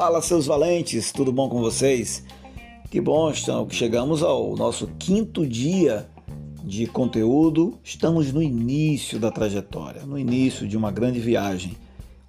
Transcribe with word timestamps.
Fala, 0.00 0.22
seus 0.22 0.46
valentes, 0.46 1.10
tudo 1.10 1.32
bom 1.32 1.48
com 1.48 1.60
vocês? 1.60 2.22
Que 2.88 3.00
bom, 3.00 3.32
então, 3.32 3.68
chegamos 3.68 4.22
ao 4.22 4.54
nosso 4.54 4.86
quinto 4.96 5.44
dia 5.44 6.08
de 6.62 6.86
conteúdo. 6.86 7.76
Estamos 7.82 8.32
no 8.32 8.40
início 8.40 9.18
da 9.18 9.32
trajetória, 9.32 10.06
no 10.06 10.16
início 10.16 10.68
de 10.68 10.76
uma 10.76 10.92
grande 10.92 11.18
viagem. 11.18 11.76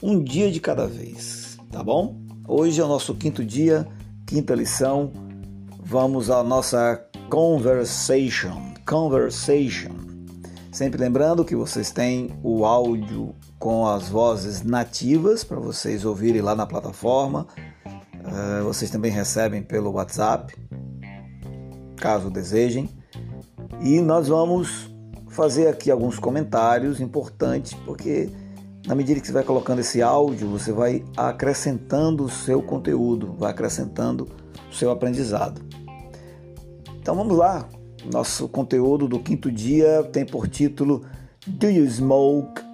Um 0.01 0.19
dia 0.19 0.51
de 0.51 0.59
cada 0.59 0.87
vez, 0.87 1.59
tá 1.69 1.83
bom? 1.83 2.15
Hoje 2.47 2.81
é 2.81 2.83
o 2.83 2.87
nosso 2.87 3.13
quinto 3.13 3.45
dia, 3.45 3.87
quinta 4.25 4.55
lição. 4.55 5.11
Vamos 5.79 6.31
à 6.31 6.43
nossa 6.43 6.99
conversation. 7.29 8.73
Conversation. 8.83 9.91
Sempre 10.71 10.99
lembrando 10.99 11.45
que 11.45 11.55
vocês 11.55 11.91
têm 11.91 12.31
o 12.41 12.65
áudio 12.65 13.35
com 13.59 13.85
as 13.85 14.07
vozes 14.07 14.63
nativas 14.63 15.43
para 15.43 15.59
vocês 15.59 16.05
ouvirem 16.05 16.41
lá 16.41 16.55
na 16.55 16.65
plataforma. 16.65 17.45
Uh, 18.15 18.63
vocês 18.63 18.89
também 18.89 19.11
recebem 19.11 19.61
pelo 19.61 19.91
WhatsApp, 19.91 20.55
caso 21.97 22.29
desejem. 22.29 22.89
E 23.81 23.99
nós 23.99 24.29
vamos 24.29 24.89
fazer 25.27 25.67
aqui 25.67 25.91
alguns 25.91 26.17
comentários 26.17 27.01
importantes, 27.01 27.73
porque 27.85 28.29
na 28.87 28.95
medida 28.95 29.19
que 29.19 29.27
você 29.27 29.33
vai 29.33 29.43
colocando 29.43 29.79
esse 29.79 30.01
áudio, 30.01 30.47
você 30.47 30.71
vai 30.71 31.03
acrescentando 31.15 32.23
o 32.23 32.29
seu 32.29 32.61
conteúdo, 32.61 33.35
vai 33.37 33.51
acrescentando 33.51 34.27
o 34.71 34.73
seu 34.73 34.89
aprendizado. 34.89 35.61
Então 36.99 37.13
vamos 37.13 37.37
lá. 37.37 37.67
Nosso 38.11 38.47
conteúdo 38.47 39.09
do 39.09 39.19
quinto 39.19 39.51
dia 39.51 40.03
tem 40.13 40.25
por 40.25 40.47
título 40.47 41.03
Do 41.45 41.69
You 41.69 41.89
Smoke? 41.89 42.68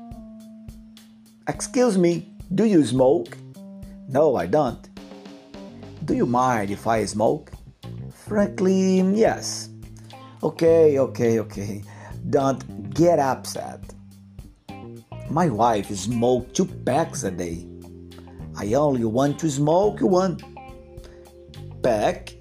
Excuse 1.48 1.96
me, 1.96 2.28
do 2.56 2.66
you 2.66 2.84
smoke? 2.84 3.38
No, 4.08 4.36
I 4.36 4.48
don't. 4.48 4.90
Do 6.04 6.16
you 6.16 6.26
mind 6.26 6.72
if 6.72 6.88
I 6.88 7.06
smoke? 7.06 7.52
Frankly, 8.28 9.02
yes. 9.14 9.70
Okay, 10.42 10.98
okay, 10.98 11.40
okay. 11.40 11.84
Don't 12.32 12.92
get 12.96 13.20
upset. 13.20 13.80
My 15.30 15.48
wife 15.50 15.96
smokes 15.96 16.52
two 16.54 16.66
packs 16.66 17.24
a 17.24 17.30
day. 17.30 17.68
I 18.58 18.74
only 18.74 19.06
want 19.06 19.38
to 19.40 19.50
smoke 19.50 20.02
one. 20.02 20.38
Pack? 21.84 22.38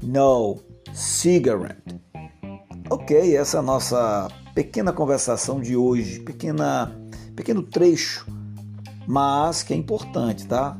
No, 0.00 0.62
cigarette. 0.94 2.00
Ok, 2.90 3.36
essa 3.36 3.58
é 3.58 3.60
a 3.60 3.62
nossa 3.62 4.28
pequena 4.54 4.90
conversação 4.90 5.60
de 5.60 5.76
hoje, 5.76 6.20
pequena, 6.20 6.90
pequeno 7.36 7.62
trecho, 7.62 8.37
mas 9.08 9.62
que 9.62 9.72
é 9.72 9.76
importante, 9.76 10.46
tá? 10.46 10.78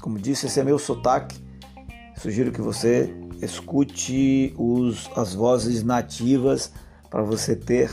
Como 0.00 0.16
disse, 0.16 0.46
esse 0.46 0.60
é 0.60 0.62
meu 0.62 0.78
sotaque. 0.78 1.36
Sugiro 2.16 2.52
que 2.52 2.60
você 2.60 3.12
escute 3.42 4.54
os, 4.56 5.10
as 5.16 5.34
vozes 5.34 5.82
nativas 5.82 6.70
para 7.10 7.24
você 7.24 7.56
ter 7.56 7.90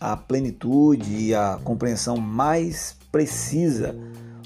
a 0.00 0.16
plenitude 0.16 1.16
e 1.16 1.32
a 1.32 1.60
compreensão 1.62 2.16
mais 2.16 2.96
precisa 3.12 3.94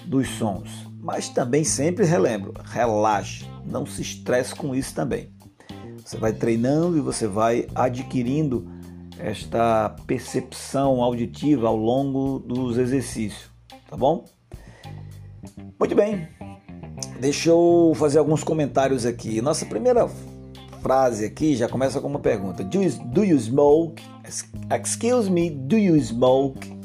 dos 0.05 0.29
sons. 0.29 0.87
Mas 1.01 1.31
também 1.31 1.65
sempre 1.65 2.05
relembro, 2.05 2.53
relaxe, 2.63 3.47
não 3.65 3.87
se 3.87 4.03
estresse 4.03 4.55
com 4.55 4.75
isso 4.75 4.95
também. 4.95 5.33
Você 6.05 6.19
vai 6.19 6.35
treinando 6.35 6.99
e 6.99 7.01
você 7.01 7.27
vai 7.27 7.67
adquirindo 7.75 8.69
esta 9.19 9.97
percepção 10.07 11.03
auditiva 11.03 11.69
ao 11.69 11.77
longo 11.77 12.39
dos 12.39 12.77
exercícios, 12.77 13.50
tá 13.91 13.97
bom? 13.97 14.25
Muito 15.79 15.95
bem. 15.95 16.29
Deixa 17.19 17.51
eu 17.51 17.93
fazer 17.97 18.19
alguns 18.19 18.45
comentários 18.45 19.05
aqui. 19.05 19.43
Nossa 19.43 19.67
primeira 19.67 20.09
frase 20.81 21.25
aqui 21.25 21.57
já 21.57 21.69
começa 21.69 22.01
com 22.01 22.07
uma 22.07 22.21
pergunta. 22.21 22.63
Do 22.63 22.83
you, 22.83 22.91
do 23.07 23.25
you 23.25 23.39
smoke? 23.39 24.03
Excuse 24.73 25.29
me, 25.29 25.51
do 25.51 25.77
you 25.77 26.01
smoke? 26.01 26.79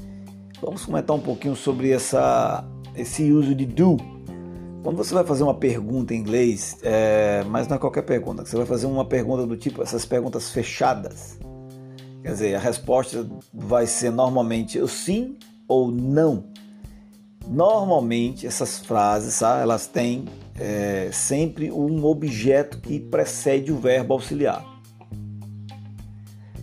Vamos 0.61 0.83
comentar 0.83 1.15
um 1.15 1.21
pouquinho 1.21 1.55
sobre 1.55 1.91
essa, 1.91 2.65
esse 2.95 3.31
uso 3.31 3.53
de 3.53 3.65
do 3.65 3.97
quando 4.85 4.97
você 4.97 5.15
vai 5.15 5.23
fazer 5.23 5.41
uma 5.41 5.55
pergunta 5.55 6.13
em 6.13 6.17
inglês, 6.19 6.77
é, 6.83 7.43
mas 7.49 7.67
não 7.67 7.75
é 7.75 7.79
qualquer 7.79 8.03
pergunta, 8.03 8.45
você 8.45 8.55
vai 8.55 8.67
fazer 8.67 8.85
uma 8.85 9.03
pergunta 9.03 9.43
do 9.43 9.57
tipo 9.57 9.81
essas 9.81 10.05
perguntas 10.05 10.51
fechadas. 10.51 11.39
Quer 12.21 12.31
dizer, 12.31 12.55
a 12.55 12.59
resposta 12.59 13.27
vai 13.51 13.87
ser 13.87 14.11
normalmente 14.11 14.87
sim 14.87 15.39
ou 15.67 15.91
não. 15.91 16.53
Normalmente 17.47 18.47
essas 18.47 18.79
frases, 18.79 19.39
tá, 19.39 19.59
elas 19.59 19.87
têm 19.87 20.25
é, 20.59 21.09
sempre 21.11 21.71
um 21.71 22.03
objeto 22.05 22.79
que 22.79 22.99
precede 22.99 23.71
o 23.71 23.77
verbo 23.77 24.13
auxiliar. 24.13 24.65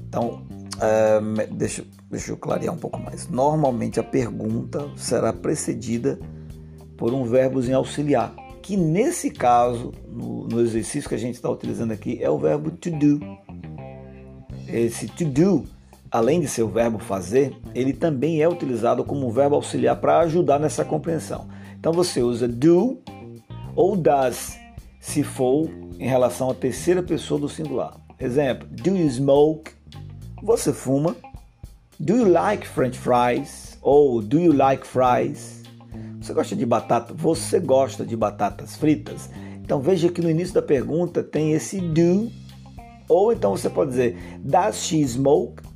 Então, 0.09 0.43
é, 0.81 1.47
deixa, 1.47 1.85
deixa 2.11 2.33
eu 2.33 2.37
clarear 2.37 2.75
um 2.75 2.79
pouco 2.79 2.99
mais. 2.99 3.29
Normalmente 3.29 4.01
a 4.01 4.03
pergunta 4.03 4.91
será 4.97 5.33
precedida 5.33 6.19
por 6.97 7.15
um 7.15 7.25
verbozinho 7.25 7.77
auxiliar, 7.77 8.35
que 8.63 8.77
nesse 8.77 9.31
caso, 9.31 9.93
no, 10.09 10.47
no 10.47 10.61
exercício 10.61 11.09
que 11.09 11.15
a 11.15 11.19
gente 11.19 11.35
está 11.35 11.51
utilizando 11.51 11.93
aqui, 11.93 12.23
é 12.23 12.31
o 12.31 12.39
verbo 12.39 12.71
to 12.71 12.91
do. 12.91 13.21
Esse 14.69 15.07
to 15.09 15.25
do, 15.25 15.65
além 16.13 16.41
de 16.41 16.47
ser 16.47 16.63
o 16.63 16.69
verbo 16.69 16.99
fazer, 16.99 17.57
ele 17.75 17.95
também 17.95 18.43
é 18.43 18.49
utilizado 18.49 19.03
como 19.03 19.31
verbo 19.31 19.57
auxiliar 19.57 19.97
para 19.97 20.21
ajudar 20.21 20.61
nessa 20.61 20.85
compreensão. 20.85 21.49
Então 21.81 21.91
você 21.91 22.23
usa 22.23 22.47
do 22.47 23.01
ou 23.75 23.97
does 23.97 24.59
se 25.01 25.23
for 25.23 25.69
em 25.99 26.07
relação 26.07 26.51
à 26.51 26.55
terceira 26.55 27.03
pessoa 27.03 27.41
do 27.41 27.49
singular. 27.49 27.97
Exemplo: 28.21 28.69
Do 28.71 28.91
you 28.91 29.11
smoke? 29.11 29.73
Você 30.43 30.73
fuma? 30.73 31.17
Do 31.99 32.17
you 32.17 32.29
like 32.29 32.67
French 32.67 32.99
fries? 32.99 33.79
Ou 33.81 34.21
do 34.21 34.39
you 34.39 34.53
like 34.53 34.87
fries? 34.87 35.63
Você 36.21 36.35
gosta 36.35 36.55
de 36.55 36.67
batata? 36.67 37.15
Você 37.15 37.59
gosta 37.59 38.05
de 38.05 38.17
batatas 38.17 38.77
fritas? 38.77 39.31
Então 39.65 39.81
veja 39.81 40.11
que 40.11 40.21
no 40.21 40.29
início 40.29 40.55
da 40.55 40.63
pergunta 40.63 41.23
tem 41.23 41.53
esse 41.53 41.81
do, 41.81 42.31
ou 43.09 43.33
então 43.33 43.57
você 43.57 43.71
pode 43.71 43.91
dizer 43.91 44.17
Does 44.41 44.85
she 44.85 45.07
smoke? 45.07 45.72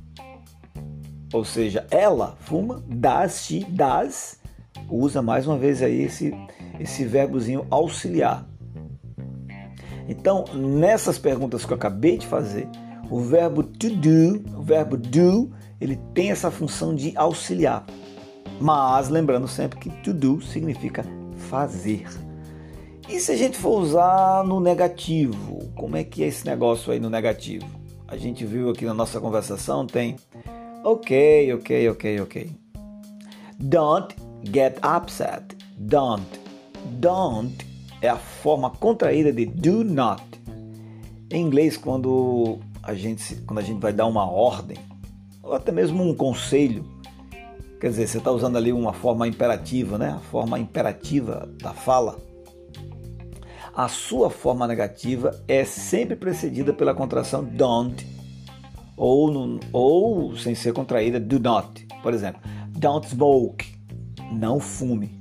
Ou 1.33 1.43
seja, 1.43 1.85
ela 1.91 2.37
fuma? 2.39 2.83
She? 3.29 3.65
Does? 3.65 4.39
Usa 4.89 5.21
mais 5.21 5.47
uma 5.47 5.57
vez 5.57 5.81
aí 5.81 6.03
esse, 6.03 6.33
esse 6.79 7.03
verbozinho 7.05 7.65
auxiliar. 7.69 8.47
Então, 10.07 10.45
nessas 10.53 11.17
perguntas 11.17 11.65
que 11.65 11.73
eu 11.73 11.75
acabei 11.75 12.17
de 12.17 12.25
fazer, 12.25 12.67
o 13.09 13.19
verbo 13.19 13.61
to 13.63 13.89
do, 13.89 14.57
o 14.57 14.61
verbo 14.61 14.95
do, 14.95 15.51
ele 15.81 15.97
tem 16.13 16.31
essa 16.31 16.49
função 16.49 16.95
de 16.95 17.11
auxiliar. 17.17 17.85
Mas 18.59 19.09
lembrando 19.09 19.47
sempre 19.47 19.79
que 19.79 19.89
to 19.89 20.13
do 20.13 20.41
significa 20.41 21.05
fazer. 21.49 22.07
E 23.09 23.19
se 23.19 23.31
a 23.31 23.35
gente 23.37 23.57
for 23.57 23.79
usar 23.79 24.43
no 24.45 24.59
negativo, 24.59 25.59
como 25.75 25.95
é 25.95 26.03
que 26.03 26.23
é 26.23 26.27
esse 26.27 26.45
negócio 26.45 26.91
aí 26.91 26.99
no 26.99 27.09
negativo? 27.09 27.65
A 28.07 28.17
gente 28.17 28.45
viu 28.45 28.69
aqui 28.69 28.85
na 28.85 28.93
nossa 28.93 29.19
conversação, 29.19 29.85
tem 29.85 30.15
ok, 30.91 31.53
ok, 31.53 31.89
ok, 31.89 32.21
ok. 32.21 32.51
Don't 33.59 34.15
get 34.43 34.79
upset. 34.83 35.55
Don't. 35.77 36.39
Don't 36.99 37.65
é 38.01 38.09
a 38.09 38.17
forma 38.17 38.69
contraída 38.69 39.33
de 39.33 39.45
do 39.45 39.83
not. 39.83 40.23
Em 41.31 41.41
inglês, 41.41 41.75
quando 41.75 42.59
a 42.81 42.93
gente, 42.93 43.35
quando 43.47 43.59
a 43.59 43.63
gente 43.63 43.81
vai 43.81 43.91
dar 43.91 44.05
uma 44.05 44.29
ordem, 44.29 44.77
ou 45.43 45.53
até 45.53 45.71
mesmo 45.71 46.03
um 46.03 46.15
conselho, 46.15 46.85
Quer 47.79 47.91
dizer, 47.91 48.07
você 48.07 48.17
está 48.17 48.31
usando 48.31 48.57
ali 48.57 48.73
uma 48.73 48.91
forma 48.91 49.27
imperativa, 49.27 49.99
né? 49.99 50.09
A 50.09 50.19
forma 50.19 50.57
imperativa 50.57 51.47
da 51.61 51.73
fala. 51.73 52.17
A 53.71 53.87
sua 53.87 54.31
forma 54.31 54.65
negativa 54.65 55.39
é 55.47 55.63
sempre 55.63 56.15
precedida 56.15 56.73
pela 56.73 56.95
contração 56.95 57.43
don't 57.43 58.03
ou, 58.97 59.31
no, 59.31 59.59
ou 59.71 60.35
sem 60.35 60.55
ser 60.55 60.73
contraída 60.73 61.19
do 61.19 61.39
not. 61.39 61.87
Por 62.03 62.13
exemplo, 62.13 62.41
don't 62.71 63.07
smoke, 63.07 63.65
não 64.31 64.59
fume. 64.59 65.15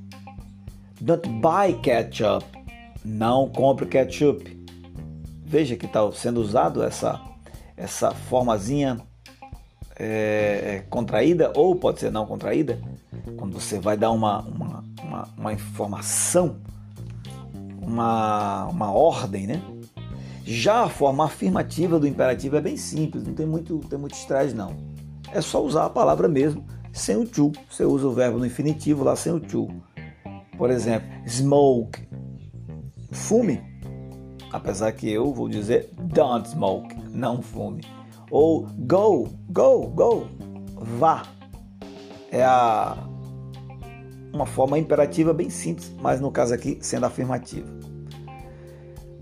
Don't 1.01 1.29
buy 1.29 1.79
ketchup, 1.83 2.45
não 3.05 3.49
compre 3.51 3.87
ketchup. 3.87 4.57
Veja 5.45 5.77
que 5.77 5.87
está 5.87 6.11
sendo 6.13 6.41
usado 6.41 6.83
essa 6.83 7.21
essa 7.77 8.11
formazinha 8.13 8.99
é, 9.99 10.77
é, 10.77 10.85
contraída 10.89 11.53
ou 11.55 11.77
pode 11.77 12.01
ser 12.01 12.11
não 12.11 12.27
contraída, 12.27 12.81
quando 13.37 13.53
você 13.53 13.79
vai 13.79 13.97
dar 13.97 14.11
uma, 14.11 14.41
uma, 14.41 14.85
uma, 15.03 15.29
uma 15.37 15.53
informação, 15.53 16.57
uma, 17.81 18.67
uma 18.67 18.91
ordem, 18.91 19.47
né? 19.47 19.63
Já 20.49 20.85
a 20.85 20.89
forma 20.89 21.25
afirmativa 21.25 21.99
do 21.99 22.07
imperativo 22.07 22.57
é 22.57 22.61
bem 22.61 22.77
simples, 22.77 23.25
não 23.25 23.35
tem 23.35 23.45
muito, 23.45 23.81
tem 23.91 23.99
muito 23.99 24.15
estresse 24.15 24.55
não. 24.55 24.77
É 25.33 25.41
só 25.41 25.61
usar 25.61 25.87
a 25.87 25.91
palavra 25.91 26.29
mesmo, 26.29 26.65
sem 26.93 27.17
o 27.17 27.27
to. 27.27 27.51
Você 27.69 27.85
usa 27.85 28.07
o 28.07 28.13
verbo 28.13 28.39
no 28.39 28.47
infinitivo 28.47 29.03
lá 29.03 29.17
sem 29.17 29.33
o 29.33 29.41
to. 29.41 29.69
Por 30.57 30.71
exemplo, 30.71 31.09
smoke. 31.27 32.07
fume. 33.11 33.61
Apesar 34.53 34.93
que 34.93 35.11
eu 35.11 35.35
vou 35.35 35.49
dizer 35.49 35.91
don't 35.97 36.49
smoke, 36.49 36.95
não 37.11 37.43
fume. 37.43 37.83
Ou 38.31 38.69
go, 38.79 39.29
go, 39.51 39.89
go, 39.89 40.29
vá. 40.77 41.25
É 42.31 42.45
a 42.45 42.97
uma 44.33 44.47
forma 44.47 44.79
imperativa 44.79 45.33
bem 45.33 45.51
simples, 45.51 45.93
mas 46.01 46.21
no 46.21 46.31
caso 46.31 46.55
aqui 46.55 46.79
sendo 46.81 47.07
afirmativa. 47.07 47.86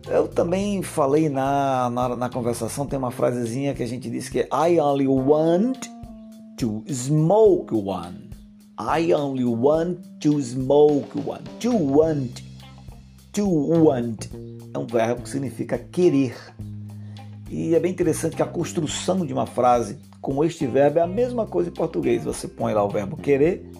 Eu 0.07 0.29
também 0.29 0.83
falei 0.83 1.31
na, 1.31 1.89
na, 1.89 2.17
na, 2.17 2.29
conversação, 2.29 2.87
tem 2.87 2.99
uma 2.99 3.11
frasezinha 3.11 3.73
que 3.73 3.83
a 3.83 3.87
gente 3.87 4.11
disse 4.11 4.31
que 4.31 4.41
é 4.41 4.49
I 4.53 4.79
only 4.79 5.07
want 5.07 5.87
to 6.59 6.85
smoke 6.91 7.75
one. 7.75 8.31
I 8.79 9.15
only 9.15 9.45
want 9.45 9.99
to 10.21 10.41
smoke 10.43 11.19
one. 11.19 11.43
To 11.61 11.75
want. 11.75 12.43
To 13.33 13.49
want 13.49 14.29
é 14.75 14.79
um 14.79 14.87
verbo 14.87 15.23
que 15.23 15.29
significa 15.31 15.79
querer. 15.79 16.37
E 17.51 17.75
é 17.75 17.81
bem 17.81 17.91
interessante 17.91 18.37
que 18.37 18.43
a 18.43 18.47
construção 18.47 19.25
de 19.25 19.33
uma 19.33 19.47
frase 19.47 19.99
com 20.21 20.45
este 20.45 20.67
verbo 20.67 20.99
é 20.99 21.03
a 21.03 21.07
mesma 21.07 21.47
coisa 21.47 21.71
em 21.71 21.73
português. 21.73 22.25
Você 22.25 22.47
põe 22.47 22.75
lá 22.75 22.85
o 22.85 22.91
verbo 22.91 23.17
querer, 23.17 23.71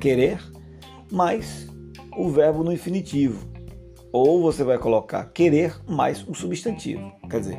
querer, 0.00 0.40
mais 1.12 1.68
o 2.16 2.30
verbo 2.30 2.64
no 2.64 2.72
infinitivo. 2.72 3.57
Ou 4.12 4.42
você 4.42 4.64
vai 4.64 4.78
colocar 4.78 5.24
querer 5.26 5.74
mais 5.86 6.26
um 6.26 6.34
substantivo. 6.34 7.12
Quer 7.28 7.40
dizer, 7.40 7.58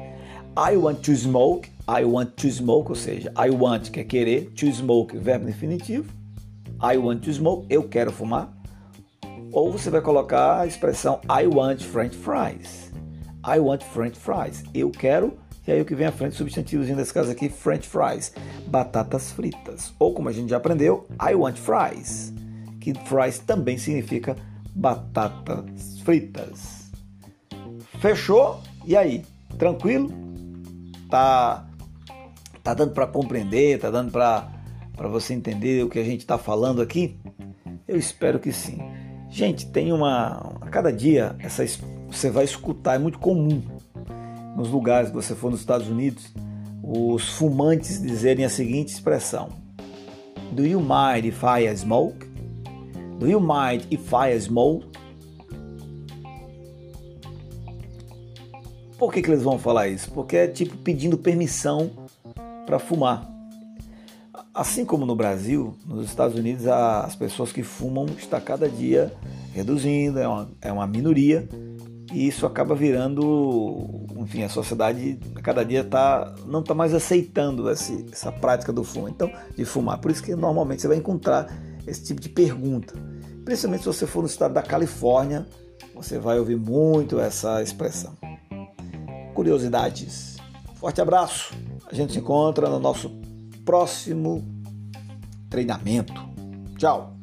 I 0.58 0.76
want 0.76 1.00
to 1.02 1.16
smoke, 1.16 1.70
I 1.88 2.04
want 2.04 2.32
to 2.38 2.50
smoke, 2.50 2.90
ou 2.90 2.96
seja, 2.96 3.32
I 3.38 3.50
want 3.50 3.92
que 3.92 4.00
é 4.00 4.04
querer, 4.04 4.50
to 4.52 4.72
smoke, 4.72 5.18
verbo 5.18 5.46
no 5.46 5.52
infinitivo. 5.52 6.12
I 6.82 6.98
want 6.98 7.24
to 7.26 7.34
smoke, 7.34 7.66
eu 7.70 7.84
quero 7.84 8.12
fumar. 8.12 8.52
Ou 9.52 9.72
você 9.72 9.90
vai 9.90 10.02
colocar 10.02 10.62
a 10.62 10.68
expressão 10.68 11.22
I 11.26 11.46
want 11.48 11.82
French 11.82 12.16
fries. 12.16 12.92
I 13.46 13.60
want 13.60 13.84
French 13.84 14.18
fries. 14.18 14.64
Eu 14.74 14.92
quero, 14.92 15.38
e 15.68 15.72
aí 15.72 15.82
o 15.82 15.86
que 15.86 15.96
vem 15.96 16.08
à 16.08 16.12
frente, 16.12 16.36
substantivozinho 16.36 16.98
nesse 16.98 17.14
caso 17.14 17.32
aqui, 17.32 17.48
French 17.48 17.88
fries. 17.88 18.34
Batatas 18.68 19.32
fritas. 19.32 19.94
Ou 20.00 20.14
como 20.14 20.30
a 20.30 20.32
gente 20.32 20.50
já 20.50 20.58
aprendeu, 20.58 21.08
I 21.22 21.36
want 21.36 21.58
fries 21.58 22.34
que 22.80 22.94
fries 23.06 23.40
também 23.40 23.78
significa 23.78 24.36
batatas 24.74 25.99
fritas. 26.10 26.90
Fechou? 28.00 28.60
E 28.84 28.98
aí? 28.98 29.24
Tranquilo? 29.60 30.12
Tá 31.08 31.68
tá 32.64 32.74
dando 32.74 32.94
para 32.94 33.06
compreender, 33.06 33.80
tá 33.80 33.92
dando 33.92 34.12
para 34.12 34.48
para 34.98 35.08
você 35.08 35.36
entender 35.36 35.84
o 35.84 35.88
que 35.88 36.00
a 36.00 36.04
gente 36.04 36.22
está 36.22 36.38
falando 36.38 36.82
aqui? 36.82 37.16
Eu 37.88 37.96
espero 37.98 38.40
que 38.40 38.52
sim. 38.52 38.80
Gente, 39.30 39.68
tem 39.68 39.94
uma 39.94 40.58
a 40.60 40.68
cada 40.70 40.92
dia 40.92 41.36
essa 41.38 41.64
você 42.08 42.32
vai 42.32 42.44
escutar, 42.44 42.96
é 42.96 43.00
muito 43.00 43.20
comum 43.20 43.62
nos 44.58 44.68
lugares 44.70 45.10
que 45.10 45.16
você 45.16 45.36
for 45.36 45.52
nos 45.52 45.60
Estados 45.60 45.88
Unidos, 45.88 46.34
os 46.84 47.30
fumantes 47.38 48.02
dizerem 48.02 48.46
a 48.46 48.50
seguinte 48.50 48.90
expressão: 48.90 49.50
Do 50.54 50.66
you 50.66 50.80
mind 50.80 51.26
if 51.26 51.44
I 51.44 51.72
smoke? 51.78 52.28
Do 53.20 53.28
you 53.28 53.40
mind 53.40 53.84
if 53.92 54.12
I 54.12 54.40
smoke? 54.40 54.99
Por 59.00 59.14
que, 59.14 59.22
que 59.22 59.32
eles 59.32 59.42
vão 59.42 59.58
falar 59.58 59.88
isso? 59.88 60.12
Porque 60.12 60.36
é 60.36 60.46
tipo 60.46 60.76
pedindo 60.76 61.18
permissão 61.18 61.90
para 62.66 62.78
fumar. 62.78 63.26
Assim 64.54 64.84
como 64.84 65.06
no 65.06 65.16
Brasil, 65.16 65.74
nos 65.86 66.06
Estados 66.06 66.38
Unidos, 66.38 66.68
as 66.68 67.16
pessoas 67.16 67.54
que 67.54 67.64
fumam 67.64 68.06
está 68.18 68.42
cada 68.42 68.68
dia 68.68 69.14
reduzindo, 69.54 70.20
é 70.20 70.28
uma, 70.28 70.52
é 70.62 70.72
uma 70.72 70.86
minoria, 70.86 71.48
e 72.12 72.28
isso 72.28 72.46
acaba 72.46 72.76
virando, 72.76 74.06
enfim, 74.18 74.44
a 74.44 74.50
sociedade 74.50 75.18
cada 75.44 75.64
dia 75.64 75.84
tá, 75.84 76.36
não 76.46 76.60
está 76.60 76.74
mais 76.74 76.94
aceitando 76.94 77.70
esse, 77.72 78.06
essa 78.12 78.34
prática 78.34 78.74
do 78.74 78.84
fumo, 78.84 79.08
então, 79.08 79.32
de 79.56 79.64
fumar. 79.64 80.00
Por 80.00 80.12
isso 80.12 80.22
que 80.22 80.36
normalmente 80.36 80.82
você 80.82 80.90
vai 80.90 80.98
encontrar 80.98 81.48
esse 81.88 82.04
tipo 82.04 82.20
de 82.20 82.28
pergunta. 82.28 82.96
Principalmente 83.46 83.82
se 83.82 83.88
você 83.88 84.06
for 84.06 84.22
no 84.22 84.28
estado 84.28 84.54
da 84.54 84.62
Califórnia, 84.62 85.48
você 85.96 86.20
vai 86.20 86.38
ouvir 86.38 86.58
muito 86.58 87.18
essa 87.18 87.64
expressão. 87.64 88.14
Curiosidades. 89.34 90.38
Forte 90.76 91.02
abraço. 91.02 91.54
A 91.92 91.96
gente 91.96 92.14
se 92.14 92.20
encontra 92.20 92.70
no 92.70 92.80
nosso 92.80 93.10
próximo 93.66 94.44
treinamento. 95.50 96.14
Tchau. 96.78 97.19